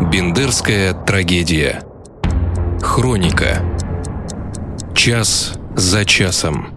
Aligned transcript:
Бендерская 0.00 0.92
трагедия. 0.92 1.82
Хроника. 2.82 3.62
Час 4.94 5.54
за 5.74 6.04
часом. 6.04 6.68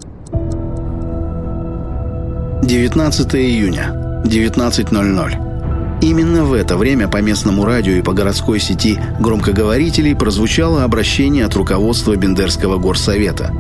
19 2.63 3.35
июня, 3.35 4.21
19.00. 4.23 5.99
Именно 6.01 6.45
в 6.45 6.53
это 6.53 6.77
время 6.77 7.09
по 7.09 7.17
местному 7.17 7.65
радио 7.65 7.95
и 7.95 8.01
по 8.01 8.13
городской 8.13 8.57
сети 8.57 8.97
громкоговорителей 9.19 10.15
прозвучало 10.15 10.85
обращение 10.85 11.45
от 11.45 11.55
руководства 11.55 12.15
Бендерского 12.15 12.77
горсовета. 12.77 13.53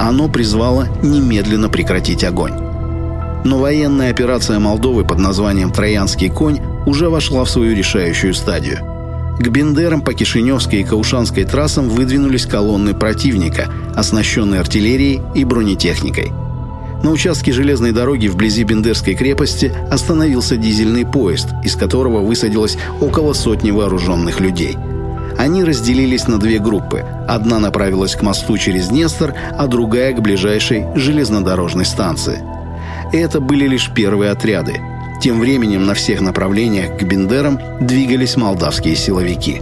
Оно 0.00 0.28
призвало 0.28 0.88
немедленно 1.04 1.68
прекратить 1.68 2.24
огонь. 2.24 2.54
Но 3.44 3.58
военная 3.58 4.10
операция 4.10 4.58
Молдовы 4.58 5.04
под 5.04 5.20
названием 5.20 5.70
«Троянский 5.70 6.28
конь» 6.28 6.58
уже 6.86 7.08
вошла 7.08 7.44
в 7.44 7.50
свою 7.50 7.76
решающую 7.76 8.34
стадию. 8.34 8.95
К 9.38 9.48
Бендерам 9.48 10.00
по 10.00 10.14
Кишиневской 10.14 10.80
и 10.80 10.84
Каушанской 10.84 11.44
трассам 11.44 11.88
выдвинулись 11.88 12.46
колонны 12.46 12.94
противника, 12.94 13.68
оснащенные 13.94 14.60
артиллерией 14.60 15.20
и 15.34 15.44
бронетехникой. 15.44 16.32
На 17.02 17.10
участке 17.10 17.52
железной 17.52 17.92
дороги 17.92 18.28
вблизи 18.28 18.64
Бендерской 18.64 19.14
крепости 19.14 19.72
остановился 19.90 20.56
дизельный 20.56 21.04
поезд, 21.04 21.48
из 21.62 21.76
которого 21.76 22.20
высадилось 22.20 22.78
около 23.00 23.34
сотни 23.34 23.70
вооруженных 23.70 24.40
людей. 24.40 24.76
Они 25.38 25.62
разделились 25.62 26.26
на 26.26 26.38
две 26.38 26.58
группы. 26.58 27.04
Одна 27.28 27.58
направилась 27.58 28.16
к 28.16 28.22
мосту 28.22 28.56
через 28.56 28.88
Днестр, 28.88 29.34
а 29.56 29.66
другая 29.66 30.14
к 30.14 30.22
ближайшей 30.22 30.86
железнодорожной 30.94 31.84
станции. 31.84 32.42
Это 33.12 33.40
были 33.40 33.68
лишь 33.68 33.92
первые 33.92 34.30
отряды. 34.30 34.80
Тем 35.26 35.40
временем 35.40 35.86
на 35.86 35.94
всех 35.94 36.20
направлениях 36.20 36.96
к 36.96 37.02
Бендерам 37.02 37.58
двигались 37.80 38.36
молдавские 38.36 38.94
силовики. 38.94 39.60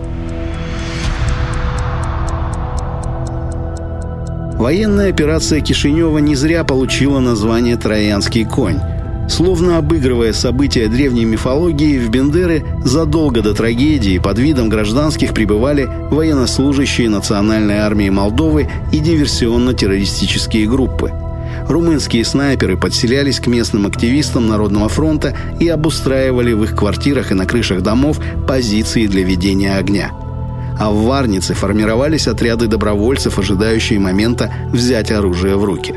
Военная 4.59 5.09
операция 5.09 5.63
Кишинева 5.63 6.19
не 6.19 6.35
зря 6.35 6.65
получила 6.65 7.19
название 7.19 7.79
«Троянский 7.79 8.45
конь». 8.45 8.79
Словно 9.27 9.79
обыгрывая 9.79 10.35
события 10.35 10.87
древней 10.87 11.25
мифологии, 11.25 11.99
в 11.99 12.11
Бендеры 12.11 12.63
задолго 12.85 13.41
до 13.41 13.55
трагедии 13.55 14.19
под 14.19 14.39
видом 14.39 14.69
гражданских 14.69 15.33
прибывали 15.33 15.89
военнослужащие 16.11 17.09
Национальной 17.09 17.79
армии 17.79 18.11
Молдовы 18.11 18.69
и 18.93 18.99
диверсионно-террористические 18.99 20.69
группы– 20.69 21.11
румынские 21.69 22.25
снайперы 22.25 22.77
подселялись 22.77 23.41
к 23.41 23.47
местным 23.47 23.87
активистам 23.87 24.49
Народного 24.49 24.89
фронта 24.89 25.37
и 25.61 25.69
обустраивали 25.69 26.53
в 26.53 26.65
их 26.65 26.77
квартирах 26.77 27.31
и 27.31 27.35
на 27.35 27.47
крышах 27.47 27.83
домов 27.83 28.19
позиции 28.47 29.07
для 29.07 29.23
ведения 29.23 29.77
огня. 29.77 30.13
А 30.79 30.91
в 30.91 31.05
Варнице 31.05 31.55
формировались 31.55 32.27
отряды 32.27 32.67
добровольцев, 32.67 33.39
ожидающие 33.39 33.99
момента 33.99 34.53
взять 34.71 35.13
оружие 35.13 35.57
в 35.57 35.65
руки. 35.65 35.95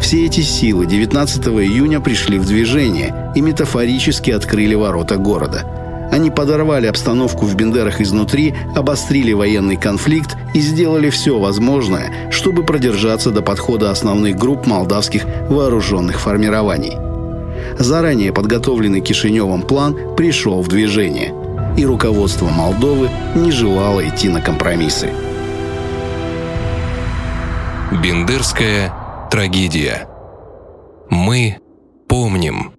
Все 0.00 0.26
эти 0.26 0.40
силы 0.40 0.86
19 0.86 1.46
июня 1.48 2.00
пришли 2.00 2.38
в 2.38 2.46
движение 2.46 3.32
и 3.34 3.40
метафорически 3.40 4.30
открыли 4.30 4.74
ворота 4.74 5.16
города– 5.16 5.64
они 6.10 6.30
подорвали 6.30 6.86
обстановку 6.86 7.46
в 7.46 7.54
Бендерах 7.54 8.00
изнутри, 8.00 8.54
обострили 8.74 9.32
военный 9.32 9.76
конфликт 9.76 10.36
и 10.54 10.60
сделали 10.60 11.10
все 11.10 11.38
возможное, 11.38 12.30
чтобы 12.30 12.64
продержаться 12.64 13.30
до 13.30 13.42
подхода 13.42 13.90
основных 13.90 14.36
групп 14.36 14.66
молдавских 14.66 15.24
вооруженных 15.48 16.20
формирований. 16.20 16.96
Заранее 17.78 18.32
подготовленный 18.32 19.00
Кишиневым 19.00 19.62
план 19.62 20.16
пришел 20.16 20.62
в 20.62 20.68
движение, 20.68 21.34
и 21.76 21.84
руководство 21.84 22.48
Молдовы 22.48 23.10
не 23.34 23.50
желало 23.50 24.06
идти 24.06 24.28
на 24.28 24.40
компромиссы. 24.40 25.10
Бендерская 28.02 29.28
трагедия. 29.30 30.08
Мы 31.10 31.58
помним. 32.08 32.75